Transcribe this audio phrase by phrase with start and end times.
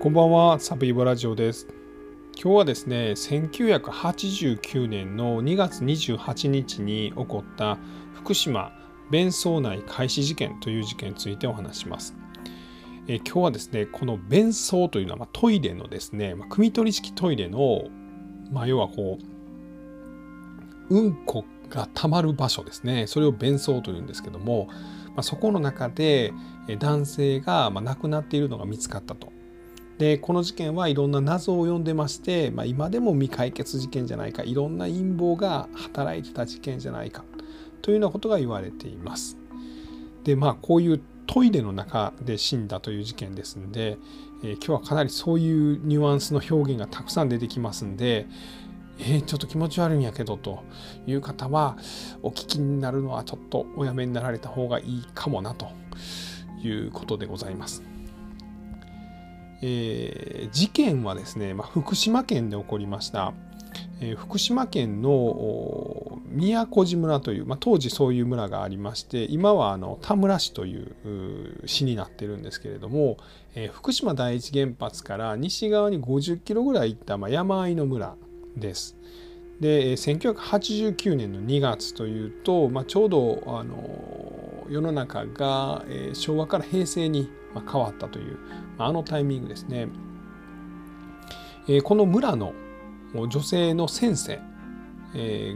[0.00, 1.66] こんばんは、サブイボラジオです。
[2.40, 7.78] 今日はですね、1989年の2月28日に起こった
[8.14, 8.70] 福島
[9.10, 12.14] 弁奏内開始事件という事件についてお話します。
[13.08, 17.88] え今日はですね、この弁奏というのは、まあ、トイレのですね、まあ、汲み取り式トイレの、
[18.52, 19.18] まあ、要はこ
[20.90, 24.68] う、うんこがたまる場所ですね、それを弁奏というんですけども、
[25.08, 26.32] まあ、そこの中で
[26.78, 29.36] 男性が亡くなっているのが見つかったと。
[29.98, 37.24] でこの事件はいろんな謎を呼んでまして、まあ、今でも未解決事件じゃないかいろんな陰謀が働いてた事件じゃないか
[37.82, 39.36] というようなことが言われています。
[40.24, 43.98] でまあこういうトイレの中で死んだという事件ですんで、
[44.42, 48.26] えー、今日はかなりそういうニュアンスの表現がたくさん出てきますんで、
[48.98, 50.64] えー、ちょっと気持ち悪いんやけどと
[51.06, 51.76] いう方は
[52.22, 55.68] お聞きになるのはちょっとおやめになられた方がいいかもなと
[56.62, 57.97] いうことでございます。
[59.62, 63.32] えー、事件はですね、まあ、福島県で起こりました。
[64.00, 73.16] えー、福島県の宮古寺村という、まあ、当時そういう村がありまして今はあの田村市という市になってるんですけれども、
[73.54, 78.14] えー、福島第一原発から西側に50キロぐらい行った、まあ、山あいの村
[78.56, 78.96] です。
[79.60, 83.76] で1989年の2月というと、まあ、ちょうどあの
[84.68, 88.38] 世の中が、え、昭和から平成に変わったという
[88.78, 89.88] あのタイミングですね。
[91.68, 92.54] え、この村の
[93.14, 94.40] 女性の先生、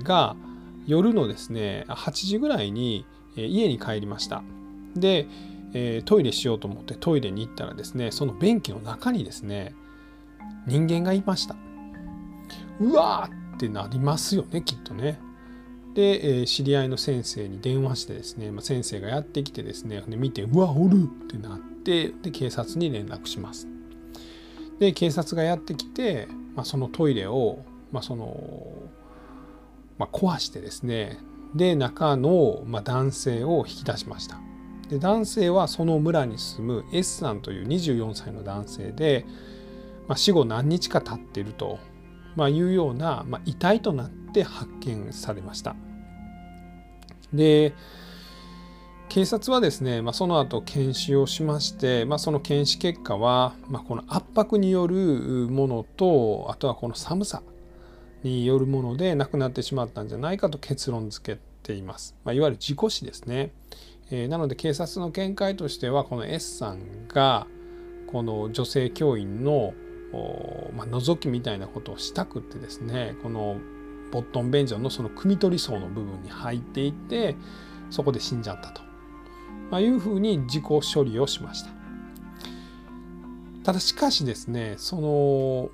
[0.02, 0.36] が
[0.86, 3.04] 夜のですね8時ぐらいに
[3.36, 4.42] 家に帰りました。
[4.96, 5.26] で、
[5.74, 9.74] え、トイレしようと思ってトイレに行ったらですねその便器の中にですね
[10.66, 11.56] 人間がいました。
[12.80, 15.20] うわーってなりますよねきっとね。
[15.94, 23.68] で、え知り合いの先生に電話してですね、まあ、先生がやってきてですねで見てうわおるってなってで警察に連絡します。
[24.78, 28.36] で警察がやってきて、まあ、そのトイレを、まあその
[29.98, 31.18] まあ、壊してですね
[31.54, 34.40] で中の、まあ、男性を引き出しました。
[34.88, 39.24] で男性はその村に住む S さんという24歳の男性で、
[40.08, 41.78] まあ、死後何日か経っていると、
[42.36, 45.76] まあ、いうような、まあ、遺体となって発見されました。
[47.32, 47.74] で
[49.08, 57.42] 警察はですね、まあ、その後検視をしまして、まあ、その検視結果は、まあ、この圧迫によるものとあとはこの寒さ
[58.22, 63.50] によるもので亡くなってしまったんじゃないかと結論付けています、まあ、いわゆる事故死ですね、
[64.10, 67.46] えー、なので警察の見解としてはこの S さんが
[68.10, 69.74] この女性教員の
[70.76, 73.58] まあ、覗きみたいなことをしたくってですねこの
[74.10, 77.34] ボットン便所のその汲み取り層の部分に入っていって
[77.90, 78.82] そこで死んじゃったと、
[79.70, 81.70] まあ、いうふうに自己処理をしました。
[83.64, 85.70] ただしかしですねその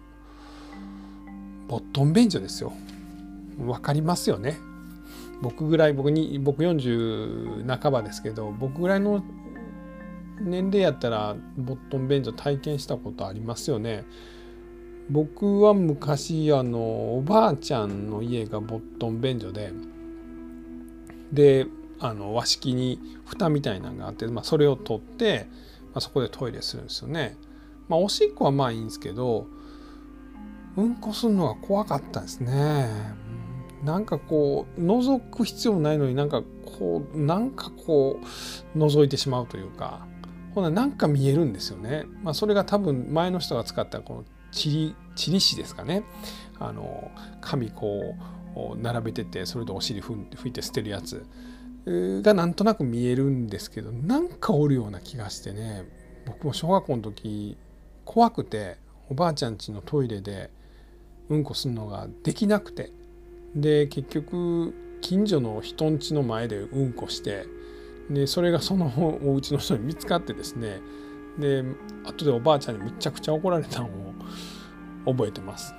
[1.69, 2.73] ボットン便所ですよ。
[3.59, 4.59] 分かりますよね。
[5.41, 9.23] 僕ぐらい僕に僕40半ばですけど僕ぐらいの
[10.41, 14.05] 年齢やったらボットン便所体験したことありますよね
[15.11, 19.73] 僕は昔あのおばあちゃんの家がボットン便所で
[21.33, 21.67] で
[22.01, 25.47] あの和式に蓋みたいなのがあって、まあ、それを取って、
[25.93, 27.37] まあ、そこでトイレするんですよね。
[27.89, 29.47] まあ、おしっこはまあいいんですけど
[30.77, 32.89] うんこするのが怖かったですね。
[33.83, 36.43] なんかこう覗く必要ないのになんか
[36.79, 38.21] こうなんかこ
[38.75, 40.07] う覗いてしまうというか
[40.55, 42.05] ほななんか見えるんですよね。
[42.23, 46.05] まあ、それが多分前の人が使ったこのチリチリ紙ですかね。
[46.59, 47.11] あの
[47.41, 48.15] 紙こ
[48.75, 51.25] う並べててそれでお尻拭いて捨てるやつ。
[51.87, 55.85] がなんとなく見えるんですけどなんかおるような気がしてね。
[56.27, 57.57] 僕も小学校の時
[58.05, 58.77] 怖くて
[59.09, 60.51] おばあちゃん家のトイレで
[61.31, 62.93] うんこするのができなくて。
[63.55, 67.47] で結局近所の人ん家の前でうんこして
[68.11, 68.87] でそれがその
[69.23, 70.81] お家の人に見つかってですね
[71.39, 71.63] で
[72.05, 75.75] 後でおばあちゃんにむちゃくちゃ怒られたのを覚えてます。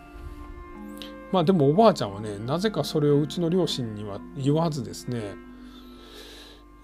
[1.31, 5.36] まあでもおばあちゃんはねなぜかそれをうちの両親には言わずですね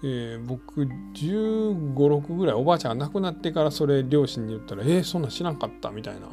[0.02, 6.28] えー、僕1 5 6ぐらいおばあちゃんが亡くなってからそれ両親に言ったら「えー、そんなん知らんかった」みたいな、ま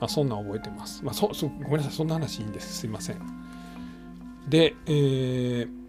[0.00, 1.92] あ、そんなん覚えてます、まあ、そそごめんなさい。
[1.92, 2.78] そんな話いいんです。
[2.78, 3.18] すいません。
[4.48, 5.80] で、えー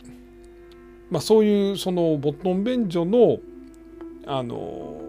[1.12, 3.38] まあ、そういうそのボットン便所の
[4.26, 5.02] あの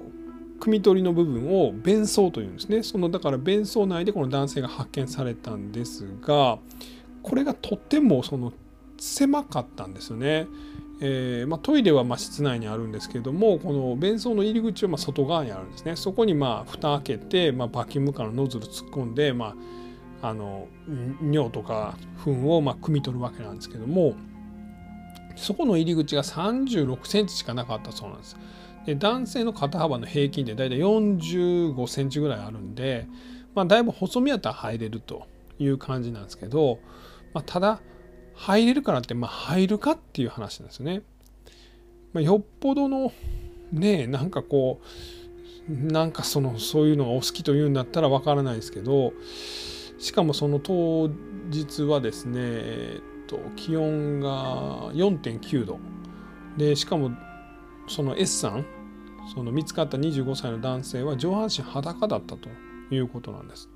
[0.61, 6.59] 汲み取りの部分を便槽というんですねそのだから便槽内でこの男性が発見されたんですが
[7.23, 8.53] これがとってもその
[8.99, 10.47] 狭かったんですよね。
[11.05, 19.57] えー、まあ、トイレはま室内にあるんですけどもこの便槽の入り口はま外側にあるんですねそこにまあ蓋開けて、まあ、バキュームからノズル突っ込んで、ま
[20.23, 20.69] あ、あの
[21.21, 24.15] 尿とか糞をま汲み取るわけなんですけども
[25.37, 28.37] そこの入り口が36センチしかなかったそうなんです。
[28.87, 33.06] で男性の肩幅の平均でだいたい45センチぐらいあるんで、
[33.55, 35.26] まあ、だいぶ細身やったら入れると
[35.58, 36.81] いう感じなんですけど、
[37.32, 37.81] まあ、ただ
[38.34, 41.02] 入れるからってまあ入るかっていう話なんですよね。
[42.12, 43.12] まあ、よっぽどの
[43.73, 49.12] ねなんかこうなんかそのそういうのがお好きというんだったらわからないですけど
[49.99, 51.08] しかもその当
[51.49, 55.79] 日はですね、えっと、気温が4.9度。
[56.56, 57.12] でしかも
[57.88, 58.67] その S さん
[59.34, 62.49] その見つかった25歳の男性は上半身裸だったと
[62.90, 63.69] いうことなんです。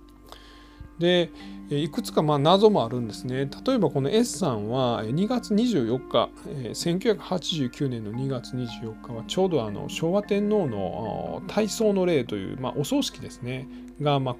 [0.99, 1.31] で
[1.69, 3.51] いくつかまあ謎もあるんですね。
[3.67, 6.31] 例えばこの S さんは2月24日
[6.73, 13.69] 1989年の2月24日はちょうどあの昭和天皇の大喪の礼という、まあ、お葬式ですね。
[14.01, 14.37] が、まあ、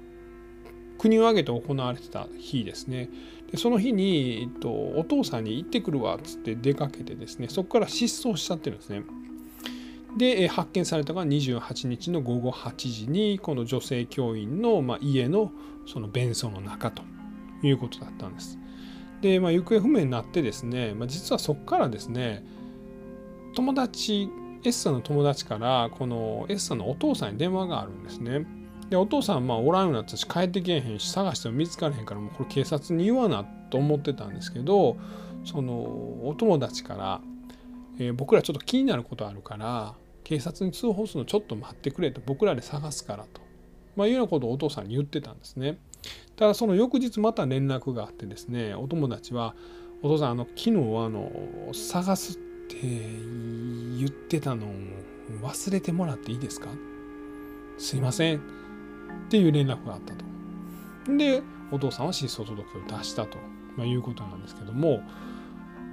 [0.97, 3.09] 国を挙げて行われてた日ですね
[3.51, 9.03] でその日に、えっと、お父さんに行ってくるわっつって出かけてですねそこから失踪しちゃってるんですね
[10.17, 15.51] で発見されたのが28日の午後8時にこの女性教員の、まあ、家の
[15.85, 17.03] その便槽の中と
[17.61, 18.57] いうことだったんです。
[19.21, 22.43] で、まあ、行方不明になってですね、まあ、実はそこからですね
[23.55, 24.29] 友達
[24.63, 28.45] S さんの友達からこの S さんのお父さんに電話があるんですね。
[28.89, 34.97] でお父さんまあおらんようになったし帰ってけへんし探しても見つからへんからもうこれ警察に言わなと思ってたんですけど
[35.43, 37.21] そのお友達から、
[37.99, 39.93] えー、僕らちょっと気になることあるから
[40.23, 43.47] 警察に通報するのちょっと待ってくれと僕らで探すからと
[43.97, 45.79] まあ、いうようなことをお父さんに言ってたんですね。
[46.37, 49.55] ただその翌日また連絡があってですねお友達は
[50.03, 50.73] 「お父さんあの昨日あ
[51.09, 51.31] の
[51.73, 52.35] 探すっ
[52.69, 54.69] て言ってたのを
[55.41, 56.69] 忘れてもらっていいですか?」
[57.79, 58.41] すいません
[59.27, 60.25] っていう連絡があったと。
[61.17, 61.41] で
[61.71, 63.37] お父さんは失踪届を出したと、
[63.75, 65.01] まあ、いうことなんですけども、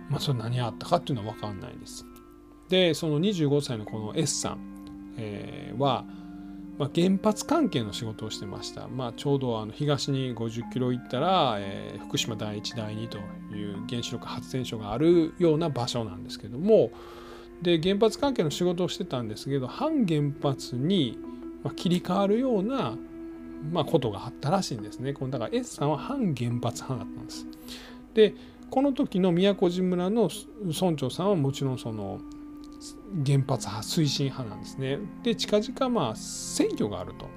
[0.09, 2.07] まあ、それ何があったかっていうのは分かんないです。
[2.69, 6.05] でその25歳のこの S さん、えー、は
[6.77, 13.19] まあ、原発関係の仕事をしてました、まあ、ちょうどあの東に50キロ行ったら、えー、福島第一第二と
[13.55, 16.91] いう原子力発電所があるような場所なんですけども
[17.63, 21.17] で原発関係の仕事をしてたんですけど反原発に
[21.77, 22.95] 切り替わるような、
[23.73, 25.13] まあ、ことがあったらしいんですね。
[25.13, 27.47] このだから S さんは反原発派だったんです。
[28.15, 28.35] で
[28.71, 30.31] この時の宮古島村の
[30.65, 32.21] 村長さんはもちろんその
[33.25, 34.99] 原発派推進派なんですね。
[35.23, 37.29] で近々まあ選挙があると。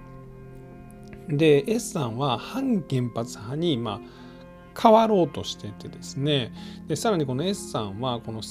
[1.29, 6.53] で S さんは反原発派にまあ変わろうとしててですね
[6.87, 8.41] でさらにこの S さんはこの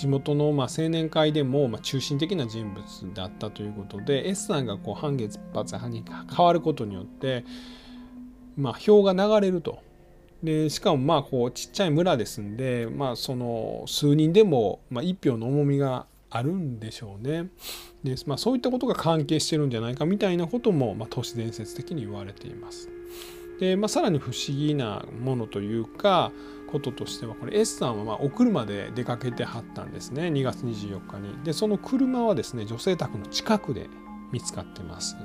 [0.00, 2.82] 地元のま青年会でもま中心的な人物
[3.12, 6.02] だったということで S さんがこう反原発派に
[6.34, 7.44] 変わることによって
[8.56, 9.82] ま票が流れると。
[10.42, 17.50] でしかもまあこうちっちゃい村ですんで、まあ、その数人でもまあ一票の重みがあるんでしょうね。
[18.02, 22.88] でまあ、そういったことが関係してるんじゃないかみたいなことも、まあ、都市伝説的に言われています。
[23.58, 26.32] で、まあ、さらに不思議なものというか
[26.70, 31.42] こととしてはこれ S さんはまあお車で出かけてはったんですね2月24日に。
[31.44, 33.88] でその車はですね女性宅の近くで
[34.32, 35.16] 見つかってます。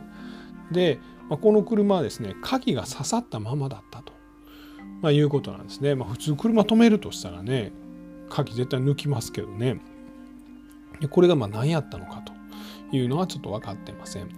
[0.71, 0.99] で、
[1.29, 4.13] まあ、この車はですね鍵が刺さったままだったと、
[5.01, 5.95] まあ、いうことなんですね。
[5.95, 7.71] まあ、普通車止めるとしたらね
[8.29, 9.79] 鍵絶対抜きますけどね
[10.99, 11.07] で。
[11.07, 12.33] これがまあ何やったのかと
[12.95, 14.29] いうのはちょっと分かってません。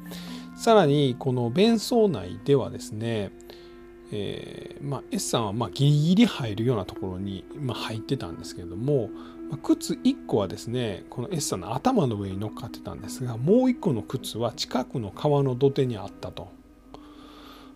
[0.55, 3.31] さらにこの弁槽内ではですね、
[4.11, 9.09] えーまあ、S さんはまあギリギリ入るようなところにま入ってたんですけれども、
[9.49, 16.51] まあ、靴1個はですねこの S さんの頭の上に乗っかってたんですがもう1個の靴は近くの川の土手にあったと、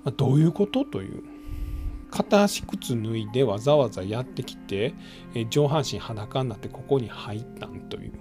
[0.03, 1.23] まあ、どういうことという。
[2.11, 4.93] 片足靴脱いでわざわざやってきて
[5.33, 8.11] え上半身裸になってここに入ったんという。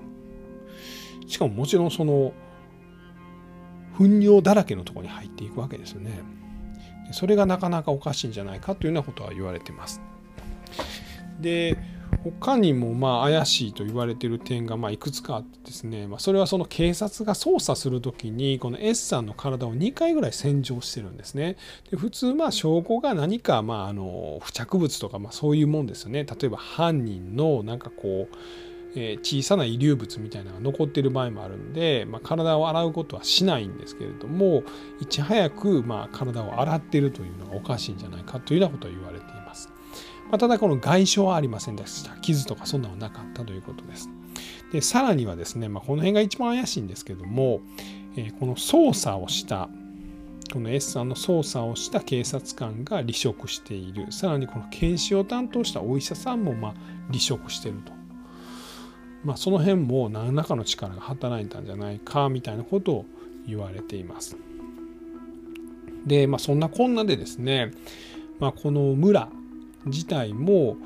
[1.27, 2.33] しかももちろんその
[3.99, 6.23] 糞尿だらけのとこに入っていくわけですよね。
[7.13, 10.01] それがなかなかおかしいんじゃないかというようなことは言われてます。
[11.41, 11.77] で
[12.23, 21.57] 他にもまあ怪しいと言われてる点がまいくつかあってですね、まあ、それはその警察が捜査する時にこの S さんの体を2回ぐらい洗浄してるんですね。
[21.91, 26.25] で普通まあ証拠が何かまああの付着物とかまあそういうもんですよね。
[26.25, 28.37] 例えば犯人のなんかこう
[28.97, 34.65] え小さな遺留物みたいなのが残っている場合もあるんで、まあ、体を洗うことはしないんですけれども
[35.01, 39.69] いち早くま体を洗ってるというのがおかしいんじゃないかというようなことは言われています。
[40.31, 44.09] まあ、ただこの外傷はありませんでした傷とかそんなのなかったということです。
[44.73, 47.61] でさらにはですね、まあ、この辺が一番怪しいんですけども、
[48.17, 49.69] え、この捜査をした
[50.53, 56.75] この S さんの捜査をした警察官が離職しているさらにこの検視を担当したお医者さんもま
[57.09, 57.93] 離職してると、
[59.25, 63.05] まあ、その辺も何らかの力が働いたんじゃないかみたいなことを
[63.47, 64.37] 言われています。
[66.07, 67.73] で、まあ、そんなこんなでですね、
[68.39, 69.29] まあ、この村
[69.87, 70.77] 自体も、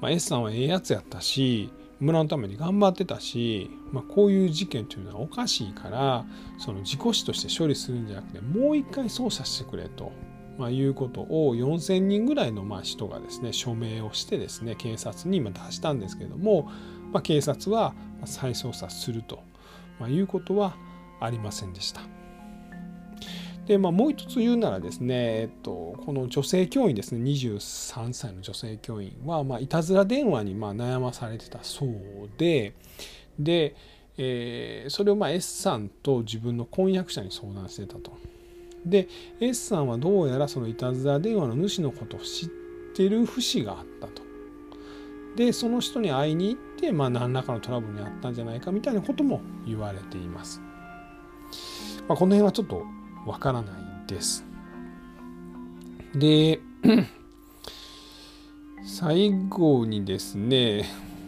[0.00, 1.70] まあ、S さんはええやつやったし
[2.00, 6.24] 村のために頑張ってたし、まあ、こういう事件というのはおかしいから
[6.58, 10.12] その事故死として処理するんじゃなくてもう一回捜査してくれと、
[10.58, 16.68] まあ、いうことを4,000人ぐらいのまあ人がですね署名をしてですね警察に今出したんですけども、
[17.14, 17.94] まあ、警察は
[18.24, 19.42] 再捜査すると、
[20.00, 20.74] まあ、いうことは
[21.20, 22.00] ありませんでした。
[23.66, 31.90] で、まあ、もう一つ言うならですね、えっと、この女性教員ですね23歳の女性教員は、まあ、いたずら電話にまあ悩まされてたそう
[32.36, 32.74] で
[33.38, 33.76] で、
[34.18, 38.12] えー、それをまあ S さんと自分の婚約者に相談してたと。
[38.84, 39.08] で
[39.40, 42.48] S さんはどうやらそのいたずら電話の主のことを知っ
[42.94, 44.22] てる節があったと。
[45.36, 50.60] でその人に会いに行って、まあ、何らかのトラブルにあったんじゃないかみたいなことも言われています。
[52.06, 52.84] まあ、この辺はちょっと
[53.26, 53.74] わからない
[54.06, 54.44] です。
[56.14, 56.60] で、
[58.84, 60.84] 最後にですね、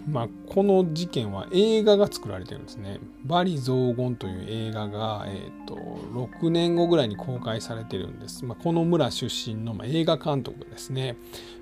[0.08, 3.00] まあ、この事件は映画が作られてるんですね。
[3.24, 8.44] バリ雑言という映画が、えーと、6年後ぐらいに公開されてるんです。
[8.44, 11.16] まあ、この村出身の、まあ、映画監督ですね、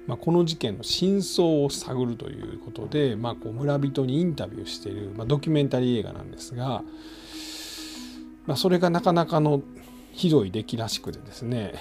[0.07, 6.83] まあ、この事件の真相を探るということで、まあ、こう村人にインタビューしている、まあ、ドキュメンタリー映画なんですが、
[8.47, 9.63] まあ、それがなかなかの
[10.13, 11.73] ひどい出来らしくてですね、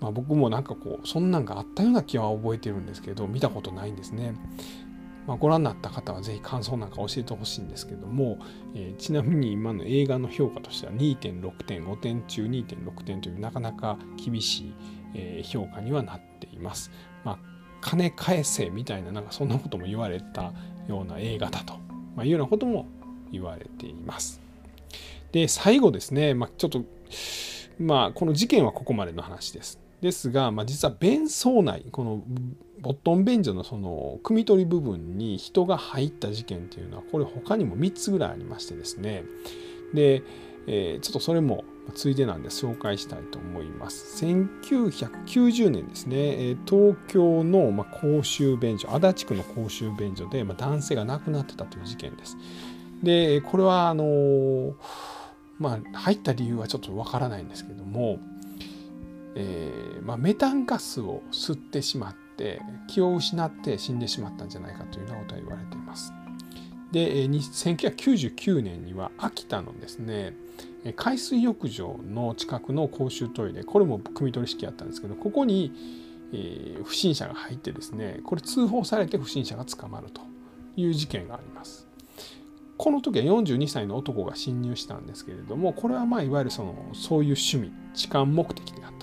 [0.00, 4.34] まあ、僕もなんかこうそんなんがあったような気は覚えてるんですけど見たことないんですね。
[5.26, 8.38] まあ、ご覧になった方は是非感想なんか教えてほしいんですけども、
[8.74, 14.74] えー、ちなみに今の映画の評価としては2.6点5点中2.6点というなかなか厳し
[15.14, 16.90] い、評価にはなっています。
[17.24, 17.38] まあ、
[17.80, 20.52] 金返せみたいななんかそんなことも言われた
[20.88, 21.74] ような映画だと、
[22.16, 22.86] まあ、いうようなことも
[23.30, 24.40] 言われています。
[25.32, 26.84] で最後ですね、まあ、ちょっと
[27.78, 29.80] まあこの事件はここまでの話です。
[30.02, 32.22] ですが、まあ、実は便槽内この
[32.80, 39.22] ボットン便所のその汲み取り部分に人が入った事件っていうのはこれ他にも3つぐらいありましてですね
[39.94, 40.24] で、
[40.66, 44.24] えー、ちょっとそれもついでなんで紹介したいと思います。
[44.24, 52.36] 1990年ですね、東京の公衆便所、足立区の公衆便所で男性が亡くなってたという事件です。
[53.02, 54.74] で、これはあの
[55.58, 58.18] まあ、入った理由はちょっとわからないんですけども、
[59.34, 66.12] えー、まあ、メタンガスを吸ってしまって気を失って死んでしまったんじゃないかというようなことは言われています。
[66.92, 70.34] で1999年には秋田のですね
[70.94, 75.72] 海水浴場の近くの公衆トイレこれも汲み取り式やったんですけどここに、
[76.84, 80.22] 不審者が入ってですねこれ通報されて不審者が捕まると
[80.76, 81.86] いう事件があります。
[82.78, 89.01] この時は42歳の男が侵入したんですけれどもこれはまあいわゆるそのそういう趣味痴漢目的であった。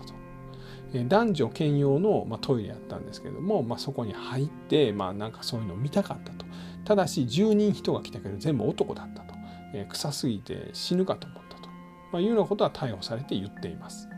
[0.94, 6.46] 男女兼用の、ま、トイレやったんですけども、まあ、そこに入って、まあ、なんかそういうのを見たかったと。
[6.86, 9.36] ただし10人人が来たけど全部男だったと、
[9.74, 11.70] え、臭すぎて死ぬかと思ったと、
[12.12, 14.10] まあ、いうようなことは逮捕されて言っています。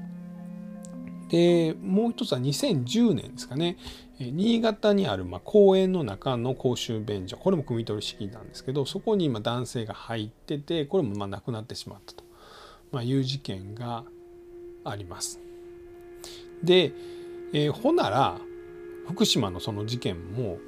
[1.30, 3.78] でもう一つは2010年ですかね。
[4.20, 7.38] 新潟にあるま公園の中の公衆便所。
[7.38, 12.24] これも汲み取り式なんですけどそこに今男性が入っててこれもま亡くなってしまったと、
[12.92, 14.04] まいう事件が
[14.84, 15.51] あります。
[16.64, 16.94] で、
[17.54, 18.40] えー、ほなら
[19.08, 20.60] 福島のその事件も、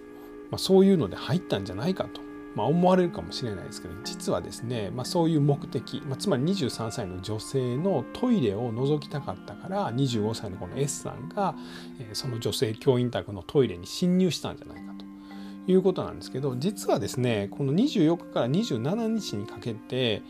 [0.51, 2.23] まそういうので入ったんじゃないかと
[2.55, 11.55] まあ、思われるかもしれないですけど実はですね、まあ、そういう目的、まあ、つまり23歳の女性のトイレを覗きたかったから25歳のこの S さんが、
[11.99, 20.21] えー、その女性教員宅のトイレに侵入したんじゃないかということなんですけど実はですねこの24日から27日にかけて、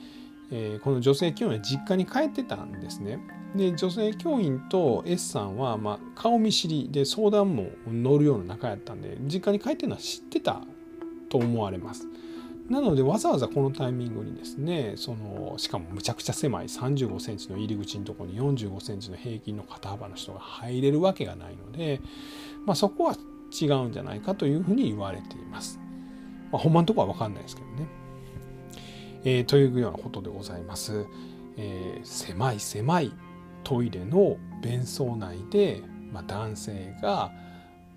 [0.51, 3.19] えー、この女性教員は実家に帰ってたんですね。
[3.55, 10.61] で女性教員と S さんは、まあ、顔見知りで相談も乗るような仲やったんで実家に帰ってるのは知ってた
[11.29, 12.07] と思われます。
[12.69, 22.01] なのでわざわざこのタイミングにですねそのしかもむちゃくちゃ狭い3 5センチの入り口のところに4 5センチの平均の肩幅の人が入れるわけがないので、
[22.65, 23.15] まあ、そこは
[23.51, 25.79] 違うんじゃないかというふうに言われています。
[26.51, 28.02] まあ、本番のところは分かんないですけどね。
[29.23, 31.05] えー、というようなことでございます。
[31.57, 33.13] えー、狭い狭い
[33.63, 37.31] トイレの便槽内で、まあ、男性が、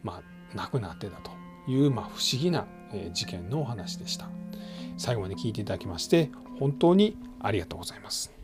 [0.03, 1.31] まあ、亡くなってたと
[1.69, 2.67] いう、まあ、不思議な
[3.13, 4.29] 事件のお話でした。
[4.97, 8.36] 最後まで聞いていただきまして本当にありがとうございます。